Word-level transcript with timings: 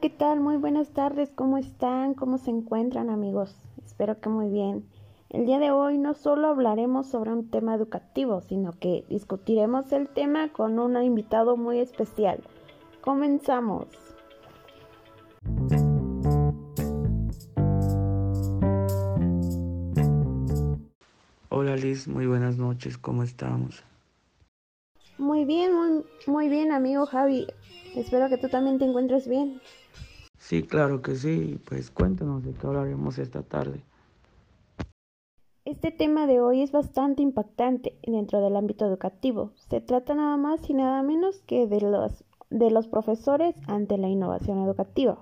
¿qué 0.00 0.10
tal? 0.10 0.38
Muy 0.38 0.56
buenas 0.58 0.90
tardes, 0.90 1.30
¿cómo 1.34 1.58
están? 1.58 2.14
¿Cómo 2.14 2.38
se 2.38 2.50
encuentran 2.50 3.10
amigos? 3.10 3.52
Espero 3.84 4.20
que 4.20 4.28
muy 4.28 4.48
bien. 4.48 4.84
El 5.28 5.44
día 5.44 5.58
de 5.58 5.72
hoy 5.72 5.98
no 5.98 6.14
solo 6.14 6.46
hablaremos 6.46 7.08
sobre 7.08 7.32
un 7.32 7.50
tema 7.50 7.74
educativo, 7.74 8.40
sino 8.42 8.78
que 8.78 9.04
discutiremos 9.08 9.90
el 9.92 10.08
tema 10.08 10.52
con 10.52 10.78
un 10.78 11.02
invitado 11.02 11.56
muy 11.56 11.80
especial. 11.80 12.44
Comenzamos. 13.00 13.88
Hola 21.48 21.74
Liz, 21.74 22.06
muy 22.06 22.26
buenas 22.26 22.56
noches, 22.56 22.98
¿cómo 22.98 23.24
estamos? 23.24 23.82
Muy 25.18 25.44
bien, 25.44 25.74
muy, 25.74 26.04
muy 26.26 26.48
bien 26.48 26.72
amigo 26.72 27.04
Javi. 27.04 27.46
Espero 27.94 28.28
que 28.28 28.38
tú 28.38 28.48
también 28.48 28.78
te 28.78 28.84
encuentres 28.84 29.26
bien. 29.26 29.60
Sí, 30.38 30.62
claro 30.62 31.02
que 31.02 31.16
sí. 31.16 31.60
Pues 31.68 31.90
cuéntanos 31.90 32.44
de 32.44 32.52
qué 32.52 32.66
hablaremos 32.66 33.18
esta 33.18 33.42
tarde. 33.42 33.82
Este 35.64 35.90
tema 35.90 36.26
de 36.26 36.40
hoy 36.40 36.62
es 36.62 36.72
bastante 36.72 37.22
impactante 37.22 37.98
dentro 38.06 38.40
del 38.40 38.56
ámbito 38.56 38.86
educativo. 38.86 39.52
Se 39.56 39.80
trata 39.80 40.14
nada 40.14 40.36
más 40.36 40.70
y 40.70 40.74
nada 40.74 41.02
menos 41.02 41.42
que 41.46 41.66
de 41.66 41.80
los, 41.80 42.24
de 42.48 42.70
los 42.70 42.86
profesores 42.86 43.54
ante 43.66 43.98
la 43.98 44.08
innovación 44.08 44.62
educativa. 44.64 45.18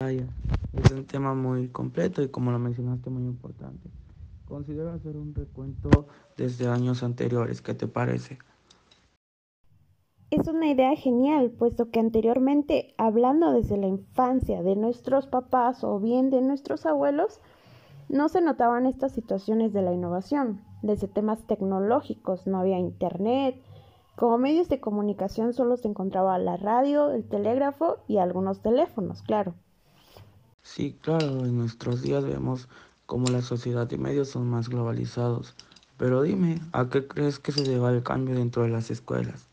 Es 0.00 0.90
un 0.90 1.04
tema 1.06 1.34
muy 1.34 1.68
completo 1.68 2.22
y 2.22 2.28
como 2.28 2.50
lo 2.50 2.58
mencionaste 2.58 3.08
muy 3.08 3.24
importante. 3.24 3.88
Considero 4.48 4.90
hacer 4.90 5.16
un 5.16 5.34
recuento 5.34 6.06
desde 6.36 6.68
años 6.68 7.02
anteriores. 7.02 7.62
¿Qué 7.62 7.74
te 7.74 7.86
parece? 7.86 8.38
Es 10.28 10.48
una 10.48 10.68
idea 10.68 10.96
genial, 10.96 11.52
puesto 11.52 11.90
que 11.90 12.00
anteriormente, 12.00 12.94
hablando 12.98 13.52
desde 13.52 13.76
la 13.76 13.86
infancia 13.86 14.60
de 14.62 14.74
nuestros 14.74 15.28
papás 15.28 15.84
o 15.84 16.00
bien 16.00 16.30
de 16.30 16.40
nuestros 16.40 16.84
abuelos, 16.84 17.40
no 18.08 18.28
se 18.28 18.40
notaban 18.40 18.86
estas 18.86 19.12
situaciones 19.12 19.72
de 19.72 19.82
la 19.82 19.92
innovación, 19.92 20.62
desde 20.82 21.06
temas 21.06 21.46
tecnológicos, 21.46 22.48
no 22.48 22.58
había 22.58 22.78
internet, 22.78 23.56
como 24.16 24.36
medios 24.36 24.68
de 24.68 24.80
comunicación 24.80 25.52
solo 25.52 25.76
se 25.76 25.86
encontraba 25.86 26.38
la 26.38 26.56
radio, 26.56 27.12
el 27.12 27.28
telégrafo 27.28 27.98
y 28.08 28.16
algunos 28.16 28.62
teléfonos, 28.62 29.22
claro. 29.22 29.54
Sí, 30.62 30.98
claro, 31.02 31.44
en 31.44 31.56
nuestros 31.56 32.02
días 32.02 32.24
vemos 32.24 32.68
cómo 33.06 33.30
la 33.30 33.42
sociedad 33.42 33.88
y 33.92 33.96
medios 33.96 34.28
son 34.30 34.50
más 34.50 34.68
globalizados. 34.70 35.54
Pero 35.96 36.22
dime, 36.22 36.60
¿a 36.72 36.88
qué 36.88 37.06
crees 37.06 37.38
que 37.38 37.52
se 37.52 37.62
deba 37.62 37.90
el 37.92 38.02
cambio 38.02 38.34
dentro 38.34 38.64
de 38.64 38.70
las 38.70 38.90
escuelas? 38.90 39.48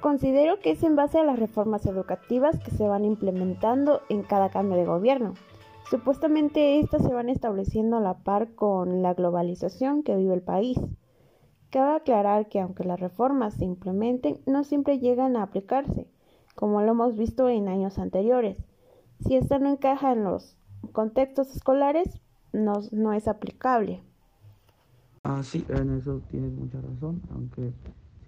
Considero 0.00 0.60
que 0.60 0.70
es 0.70 0.82
en 0.84 0.94
base 0.94 1.18
a 1.18 1.24
las 1.24 1.38
reformas 1.38 1.84
educativas 1.86 2.58
que 2.60 2.70
se 2.70 2.86
van 2.86 3.04
implementando 3.04 4.00
en 4.08 4.22
cada 4.22 4.48
cambio 4.48 4.76
de 4.76 4.84
gobierno. 4.84 5.34
Supuestamente 5.90 6.78
estas 6.78 7.02
se 7.02 7.12
van 7.12 7.28
estableciendo 7.28 7.96
a 7.96 8.00
la 8.00 8.18
par 8.18 8.54
con 8.54 9.02
la 9.02 9.14
globalización 9.14 10.02
que 10.02 10.16
vive 10.16 10.34
el 10.34 10.42
país. 10.42 10.78
Cabe 11.70 11.96
aclarar 11.96 12.48
que 12.48 12.60
aunque 12.60 12.84
las 12.84 13.00
reformas 13.00 13.54
se 13.54 13.64
implementen, 13.64 14.38
no 14.46 14.64
siempre 14.64 14.98
llegan 14.98 15.36
a 15.36 15.42
aplicarse, 15.42 16.06
como 16.54 16.80
lo 16.82 16.92
hemos 16.92 17.16
visto 17.16 17.48
en 17.48 17.68
años 17.68 17.98
anteriores. 17.98 18.62
Si 19.20 19.34
esta 19.34 19.58
no 19.58 19.70
encaja 19.70 20.12
en 20.12 20.24
los 20.24 20.56
contextos 20.92 21.54
escolares, 21.56 22.20
no, 22.52 23.12
es 23.12 23.28
aplicable. 23.28 24.02
Ah, 25.24 25.42
sí, 25.42 25.64
en 25.68 25.98
eso 25.98 26.20
tienes 26.30 26.52
mucha 26.52 26.80
razón, 26.80 27.20
aunque 27.34 27.72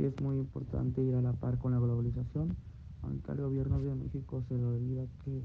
es 0.05 0.21
muy 0.21 0.37
importante 0.37 1.03
ir 1.03 1.15
a 1.15 1.23
la 1.23 1.33
par 1.33 1.59
con 1.59 1.73
la 1.73 1.79
globalización, 1.79 2.57
aunque 3.03 3.33
al 3.33 3.39
gobierno 3.39 3.81
de 3.81 3.95
México 3.95 4.43
se 4.49 4.57
le 4.57 4.65
olvida 4.65 5.03
que 5.25 5.43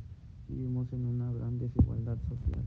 vivimos 0.47 0.91
en 0.93 1.05
una 1.05 1.31
gran 1.31 1.57
desigualdad 1.59 2.17
social. 2.29 2.63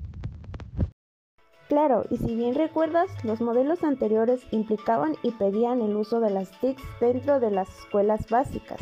Claro, 1.69 2.05
y 2.11 2.17
si 2.17 2.35
bien 2.35 2.55
recuerdas, 2.55 3.11
los 3.25 3.43
modelos 3.43 3.83
anteriores 3.85 4.41
implicaban 4.53 5.17
y 5.23 5.33
pedían 5.33 5.83
el 5.83 5.97
uso 5.97 6.19
de 6.19 6.31
las 6.31 6.51
TICs 6.61 6.83
dentro 6.99 7.41
de 7.41 7.51
las 7.51 7.69
escuelas 7.81 8.29
básicas. 8.31 8.81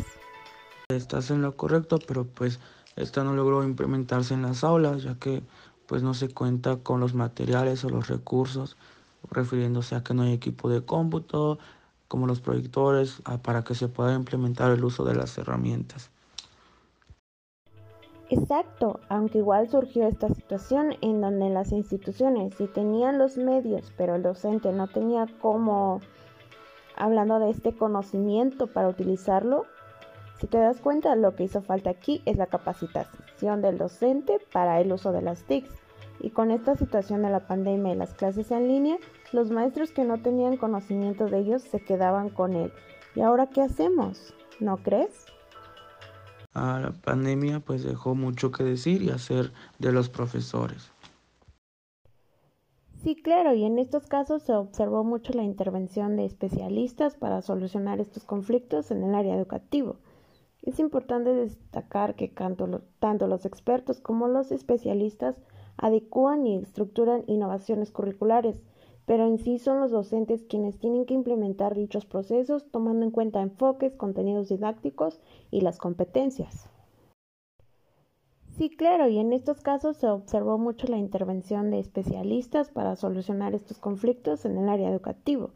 Estás 0.88 1.32
en 1.32 1.42
lo 1.42 1.56
correcto, 1.56 1.98
pero 2.06 2.24
pues 2.24 2.60
esta 2.94 3.24
no 3.24 3.34
logró 3.34 3.64
implementarse 3.64 4.34
en 4.34 4.42
las 4.42 4.62
aulas, 4.62 5.02
ya 5.02 5.16
que 5.16 5.42
pues 5.86 6.04
no 6.04 6.14
se 6.14 6.28
cuenta 6.28 6.76
con 6.76 7.00
los 7.00 7.12
materiales 7.12 7.84
o 7.84 7.90
los 7.90 8.06
recursos, 8.06 8.76
refiriéndose 9.30 9.96
a 9.96 10.04
que 10.04 10.14
no 10.14 10.22
hay 10.22 10.32
equipo 10.32 10.70
de 10.70 10.84
cómputo, 10.84 11.58
como 12.08 12.26
los 12.26 12.40
proyectores 12.40 13.20
ah, 13.24 13.38
para 13.38 13.64
que 13.64 13.74
se 13.74 13.88
pueda 13.88 14.14
implementar 14.14 14.70
el 14.72 14.84
uso 14.84 15.04
de 15.04 15.14
las 15.14 15.36
herramientas. 15.38 16.10
Exacto, 18.28 18.98
aunque 19.08 19.38
igual 19.38 19.68
surgió 19.68 20.08
esta 20.08 20.28
situación 20.28 20.96
en 21.00 21.20
donde 21.20 21.48
las 21.48 21.70
instituciones 21.70 22.54
sí 22.54 22.66
tenían 22.66 23.18
los 23.18 23.36
medios, 23.36 23.92
pero 23.96 24.16
el 24.16 24.22
docente 24.22 24.72
no 24.72 24.88
tenía 24.88 25.26
cómo, 25.40 26.00
hablando 26.96 27.38
de 27.38 27.50
este 27.50 27.72
conocimiento 27.72 28.66
para 28.66 28.88
utilizarlo, 28.88 29.66
si 30.40 30.48
te 30.48 30.58
das 30.58 30.80
cuenta, 30.80 31.14
lo 31.14 31.34
que 31.34 31.44
hizo 31.44 31.62
falta 31.62 31.90
aquí 31.90 32.20
es 32.26 32.36
la 32.36 32.46
capacitación 32.46 33.62
del 33.62 33.78
docente 33.78 34.38
para 34.52 34.80
el 34.80 34.92
uso 34.92 35.12
de 35.12 35.22
las 35.22 35.44
TICs. 35.44 35.85
Y 36.20 36.30
con 36.30 36.50
esta 36.50 36.76
situación 36.76 37.22
de 37.22 37.30
la 37.30 37.46
pandemia 37.46 37.92
y 37.92 37.96
las 37.96 38.14
clases 38.14 38.50
en 38.50 38.68
línea, 38.68 38.96
los 39.32 39.50
maestros 39.50 39.92
que 39.92 40.04
no 40.04 40.18
tenían 40.18 40.56
conocimiento 40.56 41.26
de 41.26 41.38
ellos 41.38 41.62
se 41.62 41.80
quedaban 41.80 42.30
con 42.30 42.54
él. 42.54 42.72
¿Y 43.14 43.20
ahora 43.20 43.48
qué 43.48 43.62
hacemos? 43.62 44.34
¿No 44.60 44.78
crees? 44.78 45.26
Ah, 46.54 46.80
la 46.82 46.92
pandemia 46.92 47.60
pues 47.60 47.84
dejó 47.84 48.14
mucho 48.14 48.50
que 48.50 48.64
decir 48.64 49.02
y 49.02 49.10
hacer 49.10 49.52
de 49.78 49.92
los 49.92 50.08
profesores. 50.08 50.90
Sí, 53.02 53.14
claro, 53.14 53.54
y 53.54 53.64
en 53.64 53.78
estos 53.78 54.06
casos 54.06 54.42
se 54.42 54.52
observó 54.52 55.04
mucho 55.04 55.32
la 55.32 55.44
intervención 55.44 56.16
de 56.16 56.24
especialistas 56.24 57.14
para 57.14 57.40
solucionar 57.42 58.00
estos 58.00 58.24
conflictos 58.24 58.90
en 58.90 59.04
el 59.04 59.14
área 59.14 59.36
educativo. 59.36 59.96
Es 60.62 60.80
importante 60.80 61.32
destacar 61.32 62.16
que 62.16 62.26
tanto, 62.26 62.82
tanto 62.98 63.28
los 63.28 63.44
expertos 63.44 64.00
como 64.00 64.26
los 64.26 64.50
especialistas 64.50 65.36
adecúan 65.78 66.46
y 66.46 66.56
estructuran 66.56 67.24
innovaciones 67.26 67.90
curriculares, 67.90 68.62
pero 69.06 69.26
en 69.26 69.38
sí 69.38 69.58
son 69.58 69.80
los 69.80 69.90
docentes 69.90 70.44
quienes 70.44 70.78
tienen 70.78 71.06
que 71.06 71.14
implementar 71.14 71.74
dichos 71.74 72.04
procesos 72.04 72.66
tomando 72.70 73.04
en 73.04 73.12
cuenta 73.12 73.40
enfoques, 73.40 73.94
contenidos 73.94 74.48
didácticos 74.48 75.20
y 75.50 75.60
las 75.60 75.78
competencias. 75.78 76.68
Sí, 78.56 78.70
claro, 78.70 79.06
y 79.08 79.18
en 79.18 79.34
estos 79.34 79.60
casos 79.60 79.98
se 79.98 80.08
observó 80.08 80.56
mucho 80.56 80.86
la 80.86 80.96
intervención 80.96 81.70
de 81.70 81.78
especialistas 81.78 82.70
para 82.70 82.96
solucionar 82.96 83.54
estos 83.54 83.78
conflictos 83.78 84.46
en 84.46 84.56
el 84.56 84.68
área 84.70 84.90
educativo. 84.90 85.50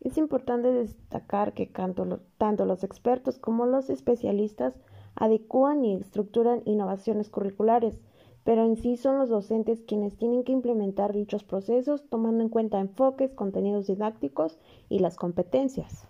Es 0.00 0.16
importante 0.16 0.72
destacar 0.72 1.52
que 1.52 1.66
tanto, 1.66 2.20
tanto 2.38 2.64
los 2.64 2.82
expertos 2.82 3.38
como 3.38 3.66
los 3.66 3.90
especialistas 3.90 4.74
adecúan 5.14 5.84
y 5.84 5.94
estructuran 5.96 6.62
innovaciones 6.64 7.28
curriculares, 7.28 8.00
pero 8.44 8.64
en 8.64 8.76
sí 8.76 8.96
son 8.96 9.18
los 9.18 9.28
docentes 9.28 9.82
quienes 9.86 10.16
tienen 10.16 10.44
que 10.44 10.52
implementar 10.52 11.12
dichos 11.12 11.44
procesos 11.44 12.02
tomando 12.08 12.42
en 12.42 12.48
cuenta 12.48 12.80
enfoques, 12.80 13.32
contenidos 13.32 13.86
didácticos 13.86 14.58
y 14.88 15.00
las 15.00 15.16
competencias. 15.16 16.06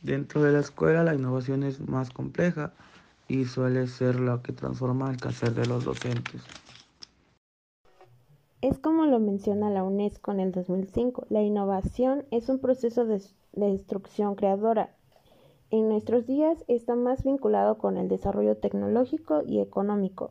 Dentro 0.00 0.42
de 0.42 0.52
la 0.52 0.60
escuela 0.60 1.04
la 1.04 1.14
innovación 1.14 1.62
es 1.62 1.80
más 1.80 2.10
compleja 2.10 2.72
y 3.28 3.44
suele 3.44 3.86
ser 3.86 4.20
la 4.20 4.42
que 4.42 4.52
transforma 4.52 5.10
el 5.10 5.16
quehacer 5.16 5.54
de 5.54 5.66
los 5.66 5.84
docentes. 5.84 6.42
Es 8.60 8.78
como 8.78 9.06
lo 9.06 9.18
menciona 9.18 9.70
la 9.70 9.82
UNESCO 9.82 10.30
en 10.30 10.40
el 10.40 10.52
2005, 10.52 11.26
la 11.30 11.42
innovación 11.42 12.24
es 12.30 12.48
un 12.48 12.60
proceso 12.60 13.04
de, 13.04 13.20
de 13.52 13.70
destrucción 13.72 14.36
creadora. 14.36 14.94
En 15.70 15.88
nuestros 15.88 16.26
días 16.26 16.62
está 16.68 16.94
más 16.94 17.24
vinculado 17.24 17.78
con 17.78 17.96
el 17.96 18.08
desarrollo 18.08 18.56
tecnológico 18.56 19.42
y 19.44 19.60
económico, 19.60 20.30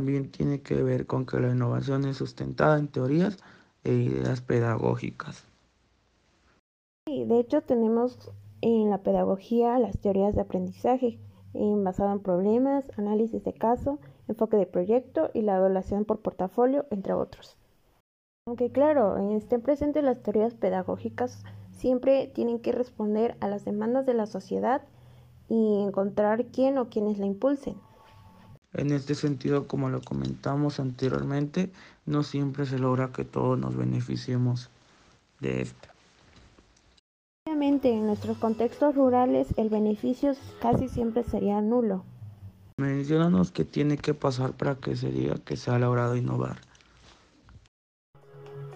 también 0.00 0.30
tiene 0.30 0.62
que 0.62 0.82
ver 0.82 1.06
con 1.06 1.26
que 1.26 1.38
la 1.38 1.50
innovación 1.50 2.06
es 2.06 2.16
sustentada 2.16 2.78
en 2.78 2.88
teorías 2.88 3.36
e 3.84 3.92
ideas 3.92 4.40
pedagógicas. 4.40 5.44
Sí, 7.06 7.26
de 7.26 7.38
hecho 7.38 7.60
tenemos 7.60 8.30
en 8.62 8.88
la 8.88 9.02
pedagogía 9.02 9.78
las 9.78 9.98
teorías 9.98 10.34
de 10.34 10.40
aprendizaje 10.40 11.18
basado 11.52 12.12
en 12.12 12.20
problemas, 12.20 12.90
análisis 12.96 13.44
de 13.44 13.52
caso, 13.52 13.98
enfoque 14.26 14.56
de 14.56 14.64
proyecto 14.64 15.28
y 15.34 15.42
la 15.42 15.56
evaluación 15.56 16.06
por 16.06 16.20
portafolio, 16.20 16.86
entre 16.90 17.12
otros. 17.12 17.58
Aunque 18.46 18.72
claro, 18.72 19.18
estén 19.36 19.60
presentes 19.60 20.02
las 20.02 20.22
teorías 20.22 20.54
pedagógicas, 20.54 21.44
siempre 21.72 22.26
tienen 22.28 22.60
que 22.60 22.72
responder 22.72 23.36
a 23.40 23.48
las 23.48 23.66
demandas 23.66 24.06
de 24.06 24.14
la 24.14 24.24
sociedad 24.24 24.80
y 25.50 25.82
encontrar 25.82 26.46
quién 26.46 26.78
o 26.78 26.88
quienes 26.88 27.18
la 27.18 27.26
impulsen. 27.26 27.76
En 28.72 28.92
este 28.92 29.14
sentido, 29.14 29.66
como 29.66 29.88
lo 29.88 30.00
comentamos 30.00 30.78
anteriormente, 30.78 31.70
no 32.06 32.22
siempre 32.22 32.66
se 32.66 32.78
logra 32.78 33.12
que 33.12 33.24
todos 33.24 33.58
nos 33.58 33.76
beneficiemos 33.76 34.70
de 35.40 35.62
esto. 35.62 35.88
Obviamente, 37.46 37.90
en 37.90 38.06
nuestros 38.06 38.38
contextos 38.38 38.94
rurales 38.94 39.48
el 39.56 39.70
beneficio 39.70 40.32
casi 40.60 40.88
siempre 40.88 41.24
sería 41.24 41.60
nulo. 41.60 42.04
Menciónanos 42.78 43.50
qué 43.50 43.64
tiene 43.64 43.98
que 43.98 44.14
pasar 44.14 44.52
para 44.52 44.76
que 44.76 44.94
se 44.96 45.10
diga 45.10 45.34
que 45.44 45.56
se 45.56 45.70
ha 45.70 45.78
logrado 45.78 46.16
innovar. 46.16 46.58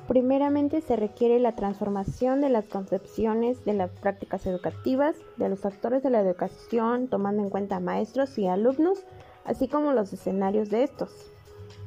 Primeramente 0.09 0.83
se 0.83 0.97
requiere 0.97 1.39
la 1.39 1.57
transformación 1.57 2.43
de 2.43 2.51
las 2.51 2.67
concepciones 2.67 3.65
de 3.65 3.73
las 3.73 3.91
prácticas 3.91 4.45
educativas, 4.45 5.17
de 5.39 5.49
los 5.49 5.65
actores 5.65 6.03
de 6.03 6.11
la 6.11 6.21
educación, 6.21 7.09
tomando 7.09 7.43
en 7.43 7.49
cuenta 7.49 7.81
maestros 7.81 8.37
y 8.37 8.47
alumnos, 8.47 8.99
así 9.45 9.69
como 9.69 9.93
los 9.93 10.13
escenarios 10.13 10.71
de 10.71 10.85
estos. 10.85 11.11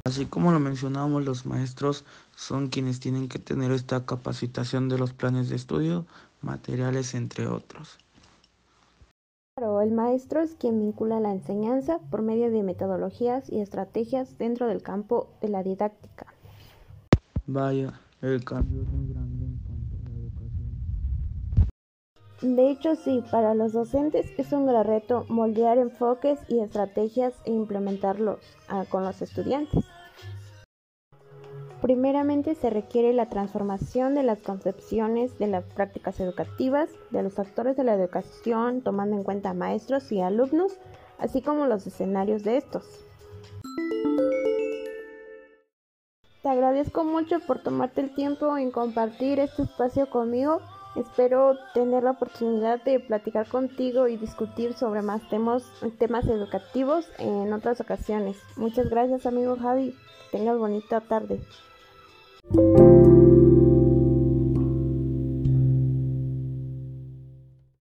Así 0.06 0.26
como 0.26 0.52
lo 0.52 0.60
mencionamos, 0.60 1.26
los 1.26 1.46
maestros 1.46 2.06
son 2.36 2.70
quienes 2.70 3.00
tienen 3.00 3.28
que 3.28 3.40
tener 3.40 3.72
esta 3.72 4.06
capacitación 4.06 4.88
de 4.88 4.98
los 4.98 5.14
planes 5.14 5.50
de 5.50 5.58
estudio, 5.58 6.06
materiales, 6.42 7.14
entre 7.14 7.48
otros. 7.48 7.98
Claro, 9.58 9.82
el 9.82 9.92
maestro 9.92 10.42
es 10.42 10.56
quien 10.56 10.80
vincula 10.80 11.20
la 11.20 11.34
enseñanza 11.34 12.00
por 12.12 12.22
medio 12.22 12.52
de 12.52 12.64
metodologías 12.64 13.52
y 13.52 13.60
estrategias 13.60 14.38
dentro 14.38 14.68
del 14.68 14.82
campo 14.82 15.28
de 15.42 15.50
la 15.50 15.64
didáctica. 15.64 16.28
Vaya, 17.48 18.00
el 18.22 18.44
cambio 18.46 18.84
es 18.84 18.88
muy 18.88 19.14
grande 19.14 19.27
De 22.42 22.70
hecho, 22.70 22.96
sí, 22.96 23.24
para 23.32 23.56
los 23.56 23.74
docentes 23.74 24.28
es 24.38 24.52
un 24.52 24.68
gran 24.68 24.86
reto 24.86 25.26
moldear 25.28 25.80
enfoques 25.80 26.40
y 26.48 26.60
estrategias 26.60 27.34
e 27.46 27.52
implementarlos 27.52 28.40
ah, 28.70 28.86
con 28.88 29.04
los 29.04 29.22
estudiantes. 29.24 29.86
Primeramente 31.82 32.54
se 32.56 32.70
requiere 32.70 33.14
la 33.14 33.30
transformación 33.30 34.14
de 34.14 34.24
las 34.24 34.40
concepciones 34.40 35.38
de 35.40 35.48
las 35.48 35.64
prácticas 35.64 36.20
educativas, 36.20 36.90
de 37.12 37.24
los 37.24 37.40
actores 37.40 37.76
de 37.76 37.84
la 37.84 37.94
educación, 37.94 38.82
tomando 38.82 39.16
en 39.16 39.24
cuenta 39.24 39.54
maestros 39.54 40.12
y 40.12 40.22
alumnos, 40.22 40.80
así 41.18 41.42
como 41.42 41.66
los 41.66 41.88
escenarios 41.88 42.44
de 42.44 42.58
estos. 42.58 42.84
Te 46.42 46.50
agradezco 46.50 47.04
mucho 47.04 47.40
por 47.42 47.60
tomarte 47.60 48.02
el 48.02 48.14
tiempo 48.14 48.58
en 48.58 48.72
compartir 48.72 49.40
este 49.40 49.64
espacio 49.64 50.10
conmigo. 50.10 50.62
Espero 50.98 51.56
tener 51.76 52.04
la 52.04 52.12
oportunidad 52.12 52.84
de 52.84 53.00
platicar 53.00 53.48
contigo 53.48 54.08
y 54.08 54.18
discutir 54.18 54.74
sobre 54.74 55.04
más 55.04 55.28
temas, 55.30 55.64
temas 56.00 56.26
educativos 56.26 57.08
en 57.20 57.54
otras 57.54 57.80
ocasiones. 57.80 58.38
Muchas 58.56 58.90
gracias, 58.90 59.28
amigo 59.28 59.58
Javi. 59.58 59.96
Tengas 60.32 60.58
bonita 60.58 61.02
tarde. 61.02 61.40